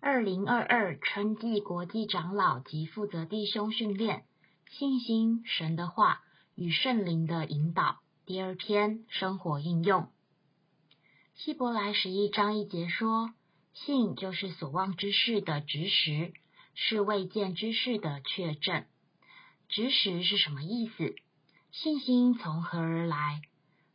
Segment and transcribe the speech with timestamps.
[0.00, 4.24] 二零二二春季国际长老及负责弟兄训练，
[4.70, 6.22] 信心神的话
[6.54, 7.98] 与圣灵的引导。
[8.24, 10.08] 第二篇生活应用。
[11.34, 13.32] 希伯来十一章一节说
[13.74, 16.32] ：“信就是所望之事的执实，
[16.74, 18.84] 是未见之事的确证。”
[19.68, 21.16] 执实是什么意思？
[21.72, 23.42] 信心从何而来？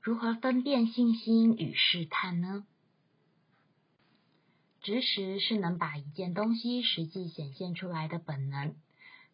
[0.00, 2.64] 如何分辨信心与试探呢？
[4.80, 8.74] 直识是能把一件东西实际显现出来的本能。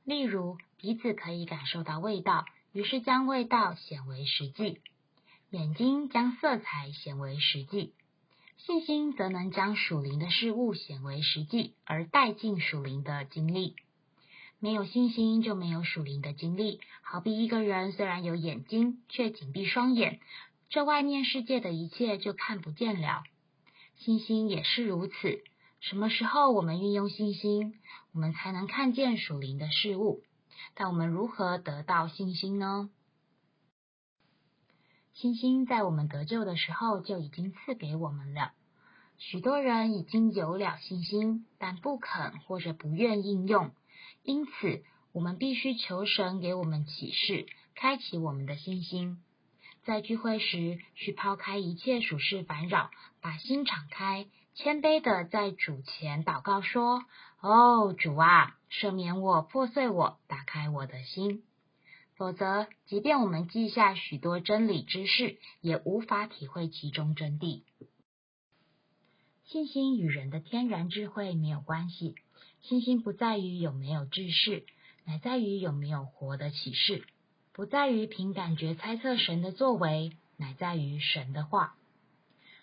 [0.05, 4.79] 例如，鼻子可以感受到味道，于是将味道显为实际；
[5.51, 7.93] 眼睛将色彩显为实际。
[8.57, 13.77] 信心则能将属灵的事物显为实际，而带进属灵的经历。
[14.61, 16.81] 没有信心就没有属灵的经历。
[17.03, 20.21] 好比一个人虽然有眼睛，却紧闭双眼，
[20.71, 23.25] 这外面世界的一切就看不见了。
[23.97, 25.43] 信心也是如此。
[25.81, 27.75] 什么时候我们运用信心，
[28.13, 30.23] 我们才能看见属灵的事物？
[30.75, 32.91] 但我们如何得到信心呢？
[35.13, 38.53] 信心在我们得救的时候就已经赐给我们了。
[39.17, 43.71] 许多人已经有了信心，但不肯或者不愿应用。
[44.23, 44.83] 因此，
[45.13, 49.23] 我们必须求神给我们启示，开启我们的信心。
[49.85, 52.91] 在聚会时，需抛开一切属世烦扰，
[53.21, 57.05] 把心敞开，谦卑的在主前祷告说
[57.41, 61.43] ：“哦，主啊，赦免我，破碎我，打开我的心。”
[62.17, 67.63] 否则，即便我们记下许多真理知识，也无法体会其中真谛。
[69.45, 72.15] 信心与人的天然智慧没有关系。
[72.63, 74.65] 信心不在于有没有知识，
[75.05, 77.03] 乃在于有没有活的启示；
[77.55, 81.77] 不在于凭感觉猜测神的作为，乃在于神的话。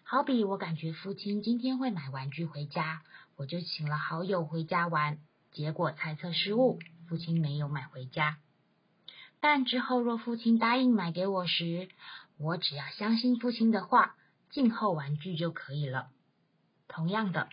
[0.03, 3.01] 好比我感觉父亲今天会买玩具回家，
[3.37, 5.19] 我就请了好友回家玩，
[5.53, 8.39] 结果猜测失误，父亲没有买回家。
[9.39, 11.87] 但之后若父亲答应买给我时，
[12.37, 14.17] 我只要相信父亲的话，
[14.49, 16.09] 静候玩具就可以了。
[16.89, 17.47] 同样的。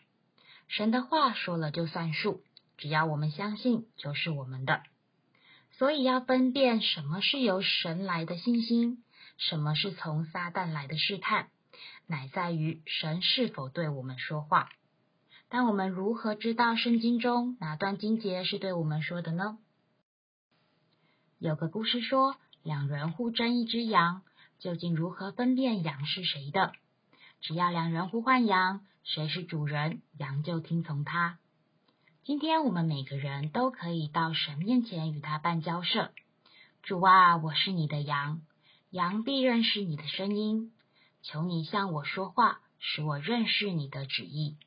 [0.67, 2.43] 神的话说了就算数，
[2.77, 4.83] 只要我们相信，就是我们的。
[5.79, 9.05] 所以要分辨什么是由神来的信心，
[9.37, 11.51] 什么是从撒旦来的试探，
[12.09, 14.71] 乃在于神是否对我们说话。
[15.49, 19.57] 但我们如何知道圣经中哪段经节是对我们说的呢？
[21.39, 22.35] 有个故事说，
[22.65, 24.23] 两人互争一只羊，
[24.59, 26.73] 究竟如何分辨羊是谁的？
[27.41, 28.85] 只要两人呼唤羊。
[29.05, 31.39] 谁是主人，羊就听从他。
[32.29, 36.13] 今天我们每个人都可以到神面前与他办交涉。
[36.83, 38.43] 主啊，我是你的羊，
[38.91, 40.71] 羊必认识你的声音。
[41.23, 44.59] 求你向我说话，使我认识你的旨意。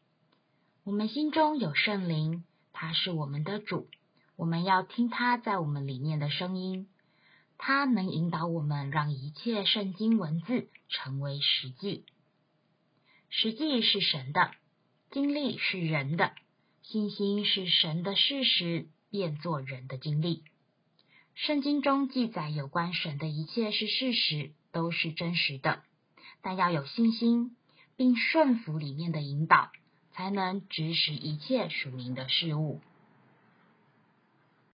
[0.83, 3.87] 我们心中有圣灵，他是我们的主，
[4.35, 6.87] 我们要听他在我们里面的声音。
[7.59, 12.05] 他能引导我们，让一切圣经文字成为实际。
[13.29, 14.49] 实际是神的，
[15.11, 16.33] 经历是人的，
[16.83, 20.43] 信心是神的事实变作人的经历。
[21.35, 25.83] 圣经中记载有关神的一切是事实，都是真实的，
[26.41, 27.55] 但要有信心，
[27.95, 29.71] 并顺服里面的引导，
[30.11, 32.81] 才能指使一切属灵的事物。